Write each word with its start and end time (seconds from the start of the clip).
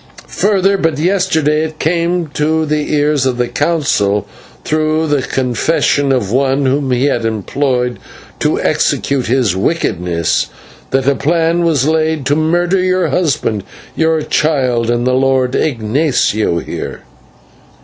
Further, 0.33 0.79
but 0.79 0.97
yesterday 0.97 1.63
it 1.63 1.77
came 1.77 2.25
to 2.29 2.65
the 2.65 2.91
ears 2.95 3.27
of 3.27 3.37
the 3.37 3.47
Council, 3.47 4.25
through 4.63 5.05
the 5.05 5.21
confession 5.21 6.11
of 6.11 6.31
one 6.31 6.65
whom 6.65 6.89
he 6.89 7.05
had 7.05 7.23
employed 7.23 7.99
to 8.39 8.59
execute 8.59 9.27
his 9.27 9.55
wickedness, 9.55 10.47
that 10.89 11.05
a 11.07 11.13
plan 11.13 11.63
was 11.63 11.87
laid 11.87 12.25
to 12.25 12.35
murder 12.35 12.79
your 12.79 13.09
husband, 13.09 13.63
your 13.95 14.23
child, 14.23 14.89
and 14.89 15.05
the 15.05 15.13
Lord 15.13 15.53
Ignatio 15.53 16.57
here." 16.57 17.03